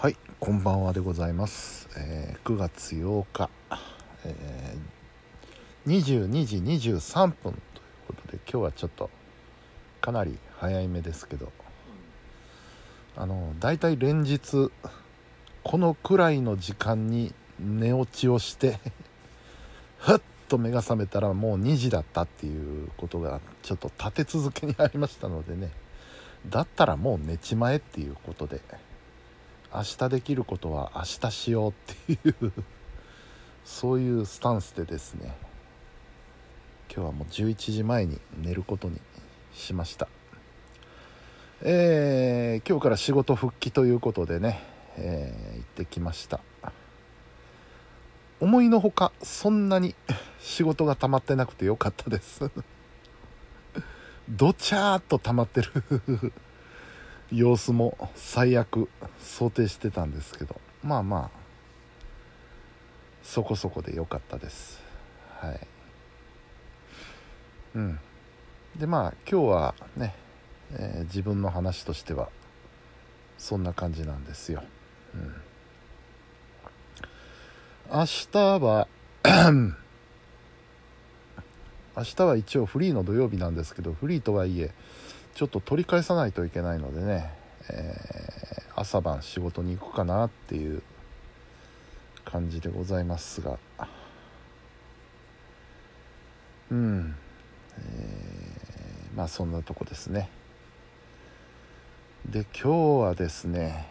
[0.00, 3.50] はいこんばんはでございます、えー9月8日、
[4.24, 7.54] えー22時23分という
[8.06, 9.10] ことで今日はちょっと
[10.00, 11.50] かなり早い目ですけど
[13.16, 14.70] あのだいたい連日
[15.64, 18.78] このくらいの時間に寝落ちをして
[19.98, 25.72] ふっと目が覚めたらもう2時だったっていうことがちょっと立て続けにありましたのでね。
[26.48, 28.60] だったらもう寝ちまえっていうことで
[29.74, 32.52] 明日できることは明日しようっていう
[33.64, 35.36] そういうスタンスでですね
[36.94, 39.00] 今日はもう11時前に寝ることに
[39.52, 40.08] しました。
[41.60, 44.62] えー今日から仕事復帰ということでね、
[44.96, 46.40] えー行ってきました。
[48.40, 49.94] 思いのほかそんなに
[50.40, 52.50] 仕事が溜まってなくてよかったです。
[54.30, 56.32] どちゃーっと溜まってる。
[57.32, 58.88] 様子も最悪
[59.20, 61.38] 想定してたんですけどまあまあ
[63.22, 64.80] そこそこで良かったです。
[65.38, 65.66] はい。
[67.74, 68.00] うん。
[68.78, 70.14] でまあ今日はね、
[70.72, 72.28] えー自分の話としては
[73.38, 74.62] そんな感じなんですよ、
[75.14, 75.34] うん、
[77.90, 78.88] 明日は
[81.96, 84.72] 明日は一応フリーの土曜日なんですけどフリーとはいえ
[85.34, 87.32] ちょっと取り返さないといけないのでね、
[87.70, 88.38] えー
[88.80, 90.82] 朝晩仕事に行くかなっていう
[92.24, 93.58] 感じでございますが。
[96.70, 97.16] うん、
[97.76, 100.28] えーまあそんなとこですね。
[102.24, 103.88] で今日はですね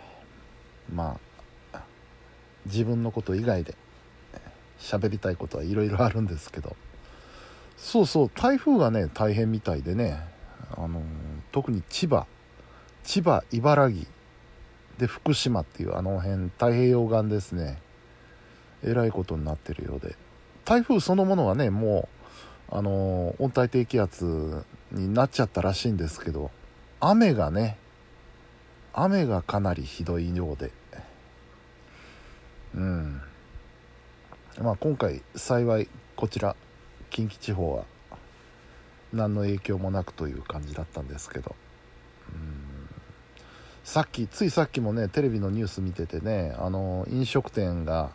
[0.93, 1.19] ま
[1.73, 1.81] あ
[2.65, 3.75] 自分のこと以外で
[4.79, 6.77] 喋りたいことはいろいろあるんですけど。
[7.75, 10.19] そうそう台風がね大変みたいでね
[10.71, 11.03] あのー
[11.57, 12.27] 特に千葉
[13.01, 14.05] 千葉茨城
[14.99, 17.81] で福島っていうあの辺太平洋岸ですね。
[18.83, 20.15] えらいことになってるようで。
[20.65, 22.07] 台風そのものはねも
[22.71, 26.51] うあの温帯低気圧になっちゃったらしいんですけど
[26.99, 27.79] 雨がね
[28.93, 30.71] 雨がかなりひどいようで。
[32.75, 33.21] うん。
[34.61, 36.55] まあ今回幸いこちら
[37.09, 37.85] 近畿地方は
[39.13, 41.55] 何の影響もなくという感じだったんですけど。
[43.87, 48.09] さっきついさっきもねテレビのニュース見ててねあの飲食店が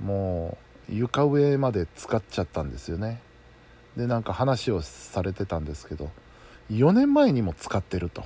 [0.00, 0.56] も
[0.88, 3.20] う床上まで使っちゃったんですよね。
[3.96, 6.10] でなんか話をされてたんですけど
[6.70, 8.22] 4年前にも使ってると。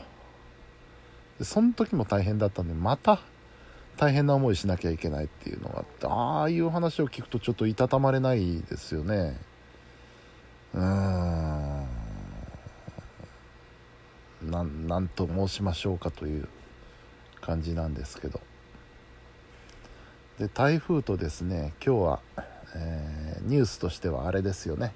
[1.38, 3.20] でその時も大変だったんでまた
[3.96, 9.40] 大変な思いしなきゃいけないっていうのがあってああいう話を聞くとちょっといたたまれないですよね。
[10.74, 11.59] うーん。
[14.42, 16.48] ななんと申しましょうかという
[17.40, 18.40] 感じなんですけど。
[20.38, 22.20] で台風とですね今日は、
[22.74, 24.92] えーニュースとしてはあれですよね。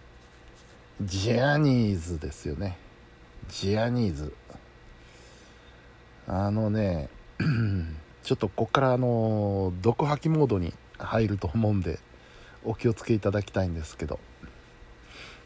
[1.03, 2.77] ジャニーズですよね。
[3.49, 4.34] ジャニーズ。
[6.26, 7.09] あのね
[8.22, 11.99] ちょっとこっからあの毒吐きモードに入ると思うんで
[12.65, 14.19] お気をつけいただきたいんですけど。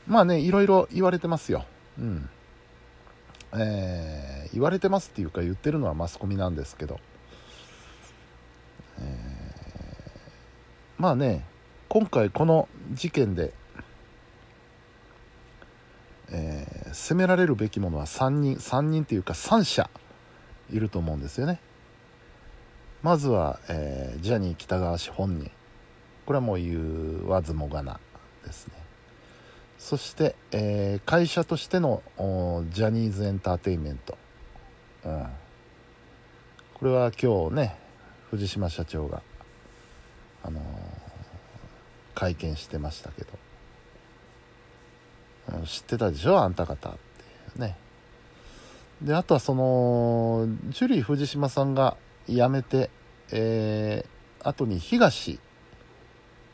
[0.07, 1.65] まあねいろいろ言われてますよ。
[1.99, 2.29] うん。
[3.55, 6.99] えー言われてますっていうか言ってるのはマスコミなんですけど、
[8.99, 9.39] えー
[10.97, 11.45] まあね
[11.89, 13.53] 今回この事件で、
[16.31, 19.91] えー責められるべきものは3人3人っていうか3社
[20.71, 21.61] いると思うんですよね。
[23.03, 25.51] まずは、えージャニー喜多川氏本人。
[26.27, 28.01] これはもう言わずもがな
[28.45, 28.78] ですね。
[29.79, 32.03] そして、えー会社としての
[32.71, 34.19] ジャニーズエンターテインメント、
[35.05, 35.27] うん、
[36.75, 37.79] これは今日ね
[38.31, 39.23] 藤島社長が、
[40.43, 40.65] あのー
[42.15, 43.31] 会見してましたけど、
[45.55, 46.39] うん知ってたでしょ？
[46.41, 46.97] あんた方ってい
[47.57, 47.77] うね。
[49.01, 51.97] であとはそのジュリー藤島さんが
[52.29, 52.91] 辞めて、
[53.31, 55.39] えー後に東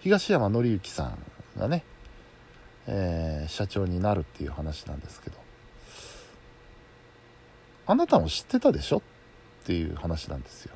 [0.01, 1.19] 東山紀之さん
[1.59, 1.83] がね
[2.87, 5.37] えー社長になるっていう話なんですけど。
[7.87, 9.03] あなたも知ってたでしょっ
[9.67, 10.75] ていう話なんですよ。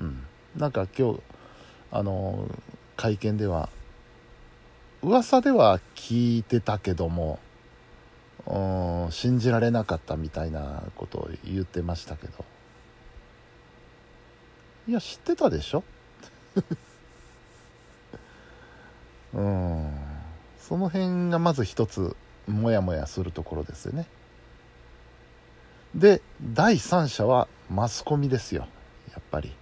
[0.00, 0.24] うん、
[0.56, 1.20] なんか今日
[1.92, 2.48] あの
[2.96, 3.68] 会見では
[5.02, 7.38] 噂では聞いてたけども
[9.10, 12.44] 信じられなかったみたいなことを言ってましたけど。
[14.88, 15.82] いや知ってたでしょ？
[19.34, 20.05] うん。
[20.66, 22.16] その辺がまず一つ
[22.48, 24.06] モヤモヤするところですよね。
[25.94, 28.66] で第三者はマスコミですよ。
[29.12, 29.52] やっぱり。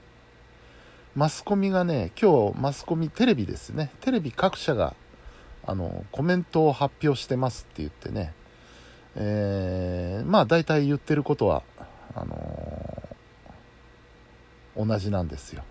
[1.15, 3.91] マスコミがね今日マスコミテレビですね。
[4.01, 4.95] テレビ各社が
[5.67, 8.33] あのコメントを発表してますって言ってね。
[9.17, 11.63] えー、まあ大体言ってることは
[12.15, 15.65] あのー、同じなんですよ。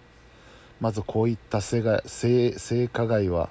[0.80, 3.50] まずこういった性が性性加害は、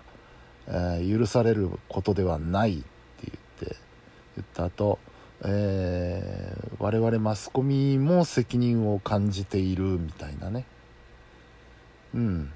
[0.69, 2.85] えー、許されることではないって
[3.25, 3.76] 言って
[4.37, 4.99] 言った後、
[5.44, 10.64] えー、我々マスコミも責任を感じているみたいなね。
[12.14, 12.53] うん。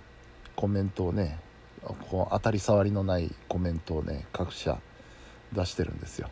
[0.56, 1.38] コメントをね
[2.10, 4.78] こう当たり障りのないコメントをね各社
[5.52, 6.30] 出してるんですよ。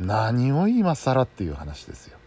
[0.00, 2.18] 何を今更っていう話ですよ、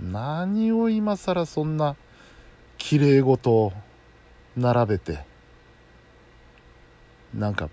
[0.00, 1.94] うん、何を今更そんな
[2.78, 3.72] 綺麗事を
[4.56, 5.20] 並べて
[7.36, 7.68] なんか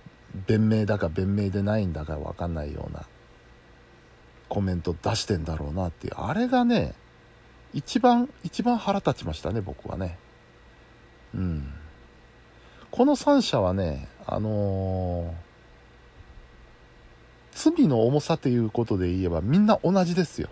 [0.48, 3.06] 弁明だか弁明でないんだか分かんないような
[4.50, 6.14] コメント出してんだろうなっていう。
[6.18, 6.94] あれがね
[7.74, 10.18] 一番一番腹立ちましたね僕はね。
[11.34, 11.74] うん。
[12.92, 20.50] この3社はねあのー、罪の重さということで言えばみんな同じですよ。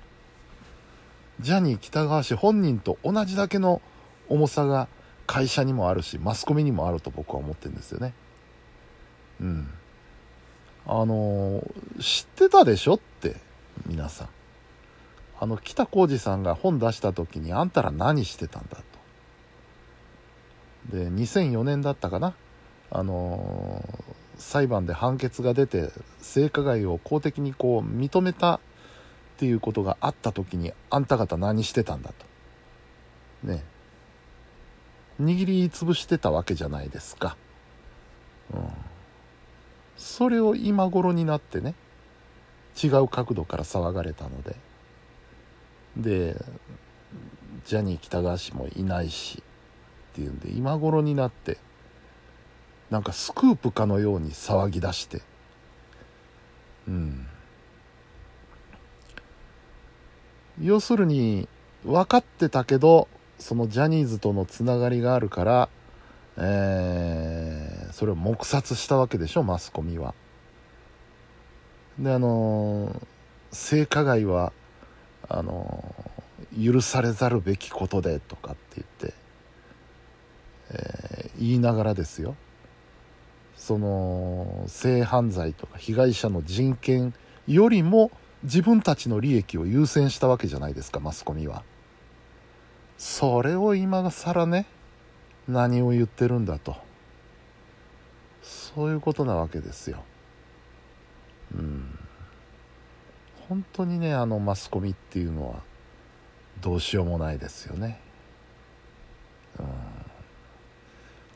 [1.39, 3.81] ジャニー喜多川氏本人と同じだけの
[4.29, 4.87] 重さが
[5.25, 8.13] 会社にもあるしマスコミにもあると僕は思ってるんですよね。
[9.41, 9.67] うん。
[10.85, 11.63] あの、
[11.99, 13.35] 知ってたでしょって
[13.87, 14.29] 皆さん。
[15.39, 18.77] あの北浩二さんが本出した時にあんたら何してたんだ
[20.91, 20.95] と。
[20.97, 22.35] で2004年だったかな。
[22.91, 23.83] あの、
[24.37, 25.89] 裁判で判決が出て
[26.19, 28.59] 性加害を公的にこう認めたっ
[29.37, 32.13] ていうことがあった時にあんた方何してたんだ
[33.43, 33.47] と。
[33.47, 33.63] ね。
[35.19, 37.37] 握りつぶしてたわけじゃないですか、
[38.53, 38.59] うん、
[40.11, 41.73] それを今頃になってね
[42.81, 44.55] 違う角度から騒がれたので
[45.95, 46.45] で
[47.65, 49.41] ジャニー喜多川氏もいないし
[50.11, 51.57] っていうんで今頃になって
[52.89, 55.21] なんかスクープかのように騒ぎ出して
[56.89, 57.27] うん。
[60.61, 61.47] 要するに
[61.85, 63.07] 分かってたけど
[63.39, 65.69] そのジャニーズとのつながりがあるから、
[66.37, 67.40] えー、
[68.01, 70.15] それを黙殺したわけでしょマスコミは。
[71.99, 72.99] であの
[73.51, 74.53] 性加害は
[75.29, 75.93] あの
[76.59, 79.13] 許されざるべきことでとかって言って、
[80.71, 82.35] えー、言いながらですよ。
[83.55, 87.13] その性犯罪とか被害者の人権
[87.45, 88.09] よりも
[88.41, 91.61] 自分たちの利益を優先したわけじゃないですかマスコミは。
[92.97, 94.65] それを今更ね
[95.47, 96.89] 何を言ってるんだと。
[98.73, 100.03] そういうことなわけですよ
[101.53, 101.99] うん
[103.49, 105.61] 本当にねあのマスコミっていうのは
[106.61, 107.99] どうしようもないですよね。
[109.59, 109.65] うん、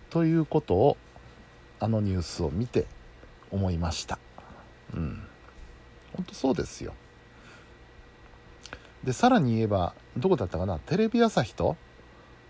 [0.10, 0.98] ということを
[1.80, 2.86] あのニュースを見て
[3.52, 4.18] 思いました。
[4.94, 5.28] うん、
[6.16, 6.94] 本当そうですよ。
[9.04, 10.80] でさらに言えばどこだったかな？
[10.80, 11.76] テレビ朝日と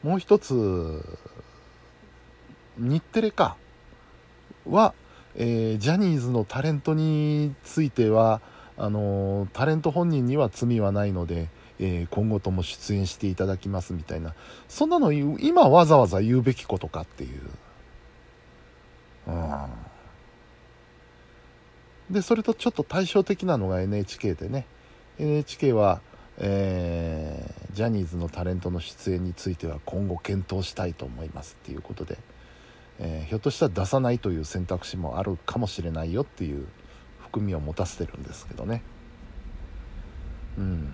[0.04, 1.04] もう一つ
[2.78, 3.58] 日テレか
[4.68, 4.94] は
[5.38, 8.42] えー、ジャニーズのタレントについては
[8.78, 14.34] あの、タレント本人には罪はないので、えー、今後とも出演していただきますみたいな。
[14.68, 17.42] そんなの今わざわざ言うべきことかっていう、
[19.28, 19.68] うん、
[22.12, 24.66] でそれとちょっと対照的なのが NHK でね。
[25.18, 26.02] NHK は、
[26.38, 32.18] えー、ジャニーズのタレントの出演については今後検討したいと思いますっていうことで。
[33.00, 36.68] えー、ひょっとしたら出さないという選択肢もあるかもしれないよっていう
[37.20, 38.82] 含みを持たせてるんですけどね。
[40.58, 40.94] うん。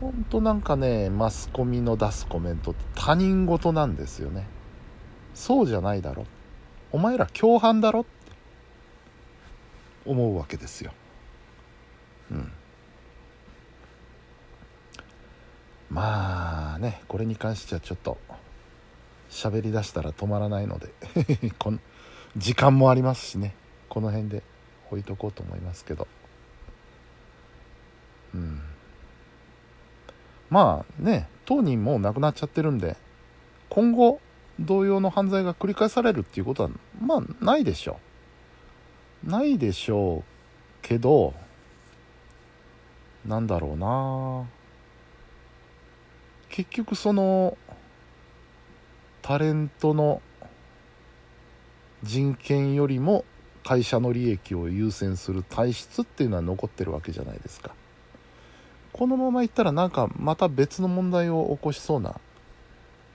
[0.00, 4.46] ほんとなんかねマスコミの出すコメントって他人事なんですよね。
[5.34, 6.24] そうじゃないだろ。
[6.92, 8.10] お前ら共犯だろって
[10.06, 10.92] 思うわけですよ。
[12.30, 12.52] うん。
[15.90, 18.18] まあねこれに関してはちょっと
[19.30, 20.88] 喋りだしたら止まらないので
[21.58, 21.78] この
[22.36, 23.54] 時間もありますしね。
[23.88, 24.42] この辺で
[24.90, 26.06] 置いとこうと思いますけど。
[28.34, 28.60] うん。
[30.50, 32.96] まあね当人もう亡くなっちゃってるんで
[33.68, 34.20] 今後
[34.58, 36.70] 同様の犯罪が繰り返されるっていうことは
[37.00, 37.98] まあないでしょ
[39.26, 39.30] う。
[39.30, 40.24] ないでしょう
[40.80, 41.34] けど
[43.26, 44.46] なんだろうな。
[46.48, 47.56] 結局その
[49.28, 50.22] タレントの
[52.02, 53.26] 人権よりも
[53.62, 57.74] 会社の利益を優先する体質っていうのは残ってるわけじゃないですか。
[58.90, 62.18] このままいったらなんかまた別の問題を起こしそうな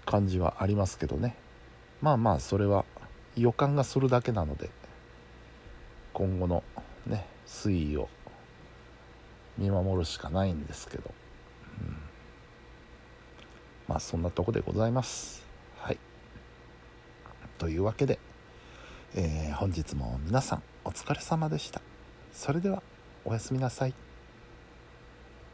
[0.06, 1.36] 感じはありますけどね。
[2.00, 2.86] まあまあそれは
[3.36, 4.70] 予感がするだけなので
[6.14, 6.64] 今後の
[7.08, 8.08] ね推移を
[9.58, 11.12] 見守るしかないんですけど、
[11.82, 11.98] うん、
[13.88, 15.53] まあそんなとこでございます。
[17.58, 18.20] というわけで、
[19.16, 21.82] えー、本日も皆さんお疲れ様でした。
[22.32, 22.82] それでは
[23.26, 23.94] おやすみなさい。